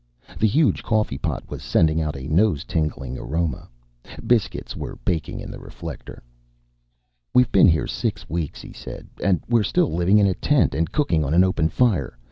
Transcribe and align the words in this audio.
The 0.39 0.47
huge 0.47 0.81
coffee 0.81 1.19
pot 1.19 1.47
was 1.47 1.61
sending 1.61 2.01
out 2.01 2.15
a 2.17 2.27
nose 2.27 2.63
tingling 2.65 3.19
aroma. 3.19 3.69
Biscuits 4.25 4.75
were 4.75 4.95
baking 5.05 5.39
in 5.39 5.51
the 5.51 5.59
reflector. 5.59 6.23
"We've 7.35 7.51
been 7.51 7.67
here 7.67 7.85
six 7.85 8.27
weeks," 8.27 8.63
he 8.63 8.73
said, 8.73 9.07
"and 9.23 9.41
we're 9.47 9.61
still 9.61 9.93
living 9.93 10.17
in 10.17 10.25
a 10.25 10.33
tent 10.33 10.73
and 10.73 10.91
cooking 10.91 11.23
on 11.23 11.35
an 11.35 11.43
open 11.43 11.69
fire. 11.69 12.17